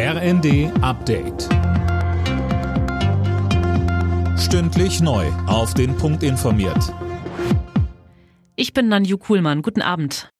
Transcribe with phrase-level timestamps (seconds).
[0.00, 1.48] RND Update.
[4.38, 5.26] Stündlich neu.
[5.48, 6.94] Auf den Punkt informiert.
[8.54, 9.60] Ich bin Nanju Kuhlmann.
[9.60, 10.30] Guten Abend.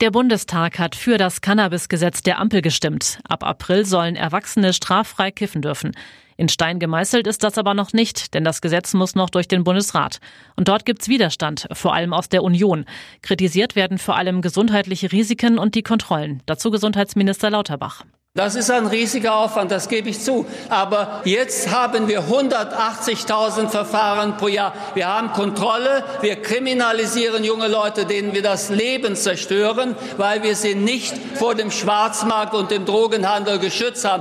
[0.00, 3.18] Der Bundestag hat für das Cannabisgesetz der Ampel gestimmt.
[3.28, 5.92] Ab April sollen Erwachsene straffrei kiffen dürfen.
[6.38, 9.64] In Stein gemeißelt ist das aber noch nicht, denn das Gesetz muss noch durch den
[9.64, 10.20] Bundesrat.
[10.56, 12.86] Und dort gibt's Widerstand, vor allem aus der Union.
[13.20, 16.42] Kritisiert werden vor allem gesundheitliche Risiken und die Kontrollen.
[16.46, 18.06] Dazu Gesundheitsminister Lauterbach.
[18.36, 20.44] Das ist ein riesiger Aufwand, das gebe ich zu.
[20.68, 24.74] Aber jetzt haben wir 180.000 Verfahren pro Jahr.
[24.94, 30.74] Wir haben Kontrolle, wir kriminalisieren junge Leute, denen wir das Leben zerstören, weil wir sie
[30.74, 34.20] nicht vor dem Schwarzmarkt und dem Drogenhandel geschützt haben.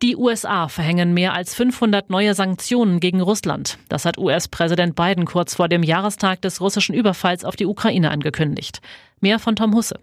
[0.00, 3.76] Die USA verhängen mehr als 500 neue Sanktionen gegen Russland.
[3.90, 8.80] Das hat US-Präsident Biden kurz vor dem Jahrestag des russischen Überfalls auf die Ukraine angekündigt.
[9.20, 10.00] Mehr von Tom Husse.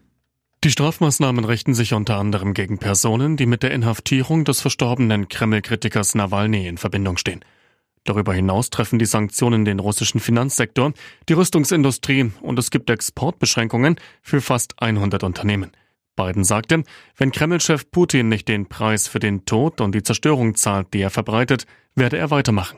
[0.63, 6.15] Die Strafmaßnahmen richten sich unter anderem gegen Personen, die mit der Inhaftierung des verstorbenen Kreml-Kritikers
[6.15, 7.45] Nawalny in Verbindung stehen.
[8.05, 10.93] Darüber hinaus treffen die Sanktionen den russischen Finanzsektor,
[11.29, 15.71] die Rüstungsindustrie und es gibt Exportbeschränkungen für fast 100 Unternehmen.
[16.15, 16.83] Biden sagte,
[17.17, 21.11] wenn Kreml-Chef Putin nicht den Preis für den Tod und die Zerstörung zahlt, die er
[21.11, 22.77] verbreitet, werde er weitermachen.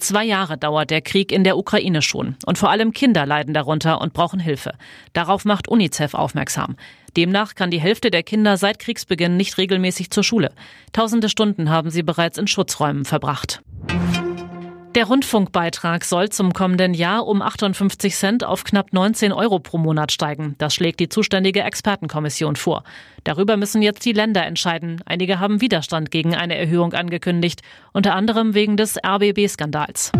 [0.00, 4.00] Zwei Jahre dauert der Krieg in der Ukraine schon und vor allem Kinder leiden darunter
[4.00, 4.72] und brauchen Hilfe.
[5.12, 6.76] Darauf macht UNICEF aufmerksam.
[7.18, 10.52] Demnach kann die Hälfte der Kinder seit Kriegsbeginn nicht regelmäßig zur Schule.
[10.94, 13.60] Tausende Stunden haben sie bereits in Schutzräumen verbracht.
[14.96, 20.10] Der Rundfunkbeitrag soll zum kommenden Jahr um 58 Cent auf knapp 19 Euro pro Monat
[20.10, 20.56] steigen.
[20.58, 22.82] Das schlägt die zuständige Expertenkommission vor.
[23.22, 25.00] Darüber müssen jetzt die Länder entscheiden.
[25.06, 27.60] Einige haben Widerstand gegen eine Erhöhung angekündigt,
[27.92, 30.10] unter anderem wegen des RBB-Skandals.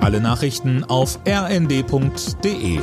[0.00, 2.80] Alle Nachrichten auf rnd.de